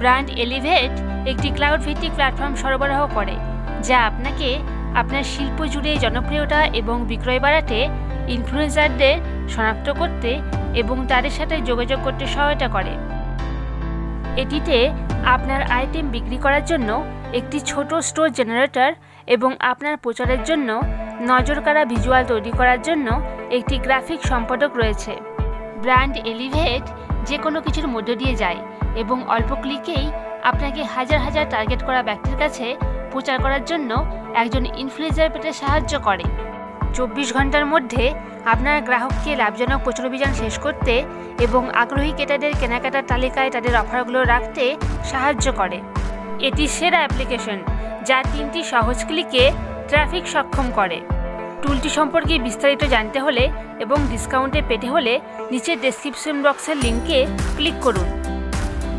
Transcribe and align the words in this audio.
Brand 0.00 0.28
elevate 0.44 0.92
একটি 1.30 1.48
cloud 1.56 1.80
ভিত্তিক 1.86 2.12
platform 2.16 2.54
সরবরাহ 2.62 3.00
করে, 3.16 3.36
যা 3.88 3.98
আপনাকে 4.10 4.48
আপনার 5.00 5.24
শিল্প 5.32 5.58
জুড়ে 5.72 5.92
জনপ্রিয়তা 6.04 6.60
এবং 6.80 6.96
বিক্রয় 7.10 7.40
বাড়াতে 7.44 7.78
ইনফ্লুয়েন্সারদের 8.36 9.16
শনাক্ত 9.54 9.88
করতে 10.00 10.30
এবং 10.80 10.96
তাদের 11.10 11.34
সাথে 11.38 11.56
যোগাযোগ 11.68 11.98
করতে 12.06 12.24
সহায়তা 12.34 12.68
করে। 12.76 12.92
এটিতে 14.42 14.76
আপনার 15.34 15.60
আইটেম 15.78 16.06
বিক্রি 16.14 16.38
করার 16.44 16.64
জন্য 16.70 16.88
একটি 17.38 17.58
ছোট 17.70 17.90
স্টোর 18.08 18.28
জেনারেটর 18.38 18.90
এবং 19.34 19.50
আপনার 19.72 19.94
প্রচারের 20.04 20.42
জন্য 20.48 20.68
নজরকাড়া 21.32 21.82
ভিজুয়াল 21.92 22.22
তৈরি 22.32 22.52
করার 22.58 22.80
জন্য 22.88 23.06
একটি 23.56 23.74
গ্রাফিক 23.84 24.20
সম্পাদক 24.30 24.70
রয়েছে। 24.80 25.12
ব্র্যান্ড 25.82 26.14
এলিভেট 26.32 26.84
যে 27.28 27.36
কোনো 27.44 27.58
কিছুর 27.66 27.86
মধ্য 27.94 28.08
দিয়ে 28.20 28.34
যায়। 28.42 28.60
এবং 28.96 29.28
অল্প 29.28 29.54
ক্লিকেই 29.54 30.10
আপনাকে 30.42 30.84
হাজার 30.84 31.18
হাজার 31.18 31.50
টার্গেট 31.50 31.82
করা 31.82 32.02
ব্যক্তির 32.02 32.36
কাছে 32.36 32.76
প্রচার 33.10 33.42
করার 33.42 33.64
জন্য 33.64 34.06
একজন 34.34 34.66
ইনফ্লুয়েন্সার 34.66 35.30
পেতে 35.30 35.52
সাহায্য 35.52 36.00
করে। 36.00 36.24
চব্বিশ 36.94 37.34
ঘণ্টার 37.34 37.66
মধ্যে 37.66 38.14
আপনার 38.44 38.82
গ্রাহককে 38.82 39.36
লাভজনক 39.36 39.82
প্রচার 39.84 40.06
অভিযান 40.06 40.34
শেষ 40.34 40.58
করতে 40.58 41.04
এবং 41.38 41.70
আগ্রহী 41.74 42.12
ক্রেতাদের 42.12 42.52
কেনাকাটার 42.60 43.02
তালিকায় 43.02 43.50
তাদের 43.50 43.76
অফারগুলো 43.76 44.24
রাখতে 44.24 44.76
সাহায্য 45.04 45.52
করে। 45.52 45.80
এটি 46.40 46.68
সেরা 46.68 46.98
অ্যাপ্লিকেশন 46.98 47.58
যা 48.04 48.22
তিনটি 48.22 48.64
সহজ 48.64 49.04
ক্লিকে 49.04 49.52
ট্রাফিক 49.88 50.26
সক্ষম 50.26 50.70
করে। 50.70 51.00
টুলটি 51.62 51.88
সম্পর্কে 51.88 52.38
বিস্তারিত 52.38 52.84
জানতে 52.84 53.20
হলে 53.20 53.50
এবং 53.78 54.06
ডিসকাউন্টে 54.10 54.62
পেতে 54.68 54.88
হলে 54.90 55.20
নিচের 55.50 55.80
ডেসক্রিপশন 55.80 56.42
বক্সের 56.42 56.76
লিঙ্কে 56.76 57.26
ক্লিক 57.56 57.74
করুন। 57.82 58.19